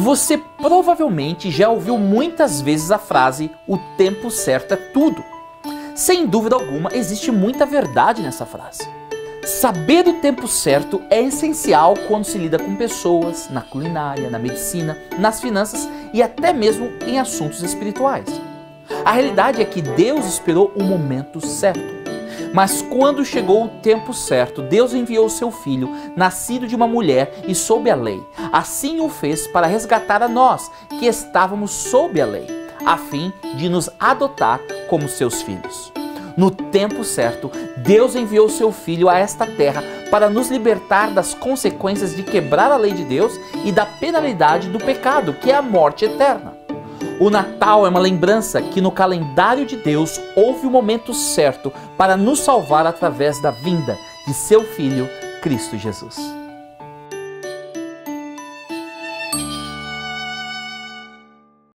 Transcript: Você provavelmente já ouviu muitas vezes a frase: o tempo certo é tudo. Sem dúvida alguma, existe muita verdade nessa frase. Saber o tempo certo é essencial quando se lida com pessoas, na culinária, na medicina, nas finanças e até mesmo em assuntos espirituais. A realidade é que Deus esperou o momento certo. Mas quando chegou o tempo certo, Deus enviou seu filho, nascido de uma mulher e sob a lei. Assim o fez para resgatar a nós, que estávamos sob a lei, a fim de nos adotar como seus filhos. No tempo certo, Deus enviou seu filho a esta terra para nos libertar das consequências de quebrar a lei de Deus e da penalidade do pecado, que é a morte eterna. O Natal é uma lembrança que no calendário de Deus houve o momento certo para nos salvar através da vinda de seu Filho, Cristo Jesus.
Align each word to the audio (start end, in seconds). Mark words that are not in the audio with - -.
Você 0.00 0.38
provavelmente 0.38 1.50
já 1.50 1.68
ouviu 1.68 1.98
muitas 1.98 2.62
vezes 2.62 2.90
a 2.90 2.96
frase: 2.96 3.50
o 3.68 3.76
tempo 3.98 4.30
certo 4.30 4.72
é 4.72 4.76
tudo. 4.76 5.22
Sem 5.94 6.26
dúvida 6.26 6.56
alguma, 6.56 6.88
existe 6.94 7.30
muita 7.30 7.66
verdade 7.66 8.22
nessa 8.22 8.46
frase. 8.46 8.88
Saber 9.44 10.08
o 10.08 10.14
tempo 10.14 10.48
certo 10.48 11.02
é 11.10 11.20
essencial 11.20 11.94
quando 12.08 12.24
se 12.24 12.38
lida 12.38 12.58
com 12.58 12.76
pessoas, 12.76 13.50
na 13.50 13.60
culinária, 13.60 14.30
na 14.30 14.38
medicina, 14.38 14.96
nas 15.18 15.38
finanças 15.38 15.86
e 16.14 16.22
até 16.22 16.50
mesmo 16.50 16.90
em 17.06 17.18
assuntos 17.18 17.62
espirituais. 17.62 18.26
A 19.04 19.12
realidade 19.12 19.60
é 19.60 19.66
que 19.66 19.82
Deus 19.82 20.24
esperou 20.24 20.72
o 20.74 20.82
momento 20.82 21.46
certo. 21.46 21.99
Mas 22.52 22.82
quando 22.82 23.24
chegou 23.24 23.64
o 23.64 23.68
tempo 23.68 24.12
certo, 24.12 24.62
Deus 24.62 24.92
enviou 24.92 25.28
seu 25.28 25.50
filho, 25.50 25.90
nascido 26.16 26.66
de 26.66 26.74
uma 26.74 26.86
mulher 26.86 27.42
e 27.46 27.54
sob 27.54 27.90
a 27.90 27.94
lei. 27.94 28.22
Assim 28.52 29.00
o 29.00 29.08
fez 29.08 29.46
para 29.46 29.66
resgatar 29.66 30.22
a 30.22 30.28
nós, 30.28 30.70
que 30.98 31.06
estávamos 31.06 31.70
sob 31.70 32.20
a 32.20 32.26
lei, 32.26 32.46
a 32.84 32.96
fim 32.96 33.32
de 33.56 33.68
nos 33.68 33.88
adotar 33.98 34.60
como 34.88 35.08
seus 35.08 35.42
filhos. 35.42 35.92
No 36.36 36.50
tempo 36.50 37.04
certo, 37.04 37.50
Deus 37.78 38.14
enviou 38.14 38.48
seu 38.48 38.72
filho 38.72 39.08
a 39.08 39.18
esta 39.18 39.46
terra 39.46 39.82
para 40.10 40.30
nos 40.30 40.50
libertar 40.50 41.10
das 41.12 41.34
consequências 41.34 42.14
de 42.14 42.22
quebrar 42.22 42.70
a 42.70 42.76
lei 42.76 42.92
de 42.92 43.04
Deus 43.04 43.38
e 43.64 43.70
da 43.70 43.84
penalidade 43.84 44.68
do 44.68 44.78
pecado, 44.78 45.34
que 45.34 45.50
é 45.50 45.54
a 45.54 45.62
morte 45.62 46.04
eterna. 46.04 46.59
O 47.18 47.30
Natal 47.30 47.86
é 47.86 47.88
uma 47.88 48.00
lembrança 48.00 48.60
que 48.62 48.80
no 48.80 48.90
calendário 48.90 49.66
de 49.66 49.76
Deus 49.76 50.20
houve 50.34 50.66
o 50.66 50.70
momento 50.70 51.12
certo 51.12 51.72
para 51.96 52.16
nos 52.16 52.40
salvar 52.40 52.86
através 52.86 53.40
da 53.42 53.50
vinda 53.50 53.98
de 54.26 54.34
seu 54.34 54.64
Filho, 54.64 55.08
Cristo 55.42 55.76
Jesus. 55.76 56.16